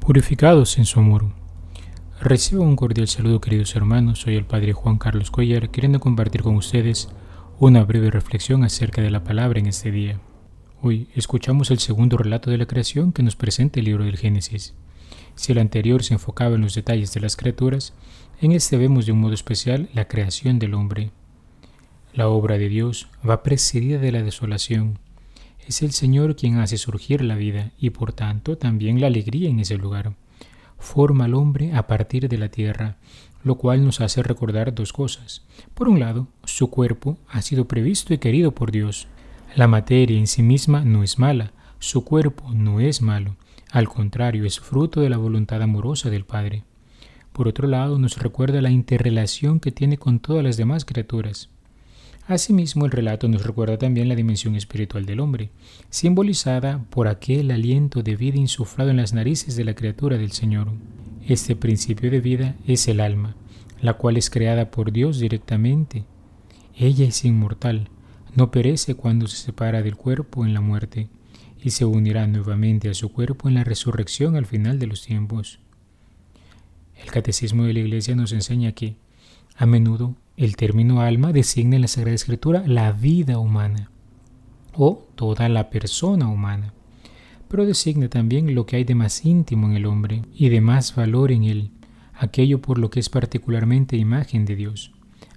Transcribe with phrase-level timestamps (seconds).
[0.00, 1.26] Purificados en su amor.
[2.20, 6.56] Recibo un cordial saludo queridos hermanos, soy el Padre Juan Carlos Cuellar, queriendo compartir con
[6.56, 7.08] ustedes
[7.58, 10.20] una breve reflexión acerca de la palabra en este día.
[10.84, 14.74] Hoy escuchamos el segundo relato de la creación que nos presenta el libro del Génesis.
[15.36, 17.94] Si el anterior se enfocaba en los detalles de las criaturas,
[18.40, 21.12] en este vemos de un modo especial la creación del hombre.
[22.14, 24.98] La obra de Dios va precedida de la desolación.
[25.68, 29.60] Es el Señor quien hace surgir la vida y por tanto también la alegría en
[29.60, 30.14] ese lugar.
[30.80, 32.96] Forma al hombre a partir de la tierra,
[33.44, 35.44] lo cual nos hace recordar dos cosas.
[35.74, 39.06] Por un lado, su cuerpo ha sido previsto y querido por Dios,
[39.54, 43.36] la materia en sí misma no es mala, su cuerpo no es malo,
[43.70, 46.64] al contrario, es fruto de la voluntad amorosa del Padre.
[47.32, 51.48] Por otro lado, nos recuerda la interrelación que tiene con todas las demás criaturas.
[52.26, 55.50] Asimismo, el relato nos recuerda también la dimensión espiritual del hombre,
[55.90, 60.68] simbolizada por aquel aliento de vida insuflado en las narices de la criatura del Señor.
[61.26, 63.36] Este principio de vida es el alma,
[63.80, 66.04] la cual es creada por Dios directamente.
[66.76, 67.88] Ella es inmortal,
[68.34, 71.08] no perece cuando se separa del cuerpo en la muerte,
[71.62, 75.60] y se unirá nuevamente a su cuerpo en la resurrección al final de los tiempos.
[77.00, 78.96] El catecismo de la Iglesia nos enseña que,
[79.56, 83.90] a menudo, el término alma designa en la Sagrada Escritura la vida humana
[84.74, 86.72] o toda la persona humana,
[87.48, 90.94] pero designa también lo que hay de más íntimo en el hombre y de más
[90.96, 91.70] valor en él,
[92.14, 94.92] aquello por lo que es particularmente imagen de Dios.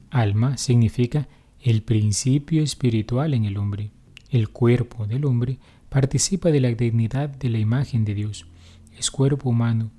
[0.10, 1.28] Alma significa
[1.66, 3.90] el principio espiritual en el hombre.
[4.30, 5.58] El cuerpo del hombre
[5.90, 8.46] participa de la dignidad de la imagen de Dios.
[9.00, 9.90] Es cuerpo humano,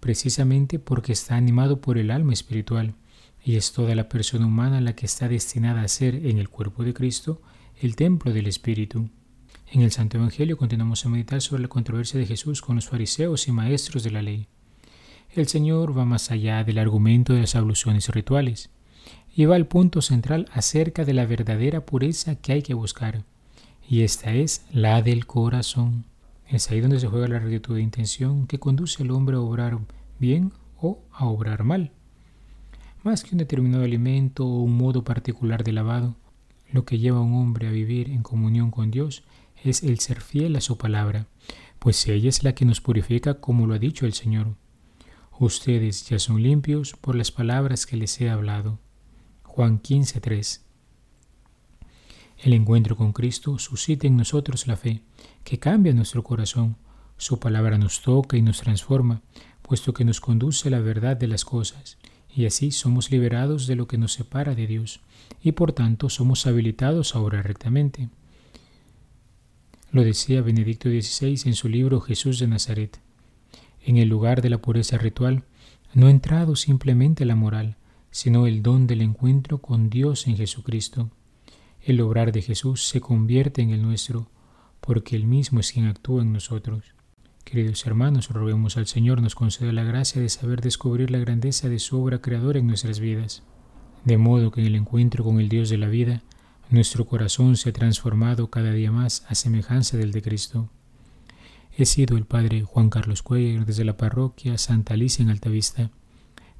[0.00, 2.94] precisamente porque está animado por el alma espiritual,
[3.42, 6.84] y es toda la persona humana la que está destinada a ser en el cuerpo
[6.84, 7.40] de Cristo
[7.80, 9.08] el templo del Espíritu.
[9.70, 13.48] En el Santo Evangelio continuamos a meditar sobre la controversia de Jesús con los fariseos
[13.48, 14.46] y maestros de la ley.
[15.34, 18.68] El Señor va más allá del argumento de las abluciones rituales
[19.34, 23.24] y va al punto central acerca de la verdadera pureza que hay que buscar,
[23.88, 26.04] y esta es la del corazón.
[26.48, 29.78] Es ahí donde se juega la rectitud de intención que conduce al hombre a obrar
[30.18, 31.92] bien o a obrar mal.
[33.02, 36.14] Más que un determinado alimento o un modo particular de lavado,
[36.70, 39.24] lo que lleva a un hombre a vivir en comunión con Dios
[39.64, 41.26] es el ser fiel a su palabra,
[41.78, 44.54] pues ella es la que nos purifica como lo ha dicho el Señor.
[45.38, 48.78] Ustedes ya son limpios por las palabras que les he hablado.
[49.54, 50.62] Juan 15:3.
[52.38, 55.02] El encuentro con Cristo suscita en nosotros la fe,
[55.44, 56.76] que cambia nuestro corazón.
[57.18, 59.20] Su palabra nos toca y nos transforma,
[59.60, 61.98] puesto que nos conduce a la verdad de las cosas,
[62.34, 65.00] y así somos liberados de lo que nos separa de Dios,
[65.42, 68.08] y por tanto somos habilitados a orar rectamente.
[69.90, 73.00] Lo decía Benedicto XVI en su libro Jesús de Nazaret.
[73.84, 75.44] En el lugar de la pureza ritual
[75.92, 77.76] no ha entrado simplemente la moral,
[78.12, 81.10] sino el don del encuentro con Dios en Jesucristo.
[81.80, 84.28] El obrar de Jesús se convierte en el nuestro,
[84.80, 86.94] porque Él mismo es quien actúa en nosotros.
[87.44, 91.80] Queridos hermanos, roguemos al Señor nos conceda la gracia de saber descubrir la grandeza de
[91.80, 93.42] su obra creadora en nuestras vidas,
[94.04, 96.22] de modo que en el encuentro con el Dios de la vida,
[96.70, 100.70] nuestro corazón se ha transformado cada día más a semejanza del de Cristo.
[101.76, 105.90] He sido el Padre Juan Carlos Cuellar desde la parroquia Santa Alicia en Altavista.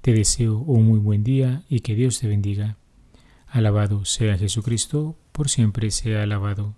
[0.03, 2.77] Te deseo un muy buen día y que Dios te bendiga.
[3.47, 6.75] Alabado sea Jesucristo, por siempre sea alabado.